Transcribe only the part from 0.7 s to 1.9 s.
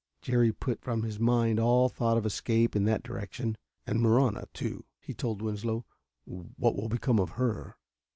from his mind all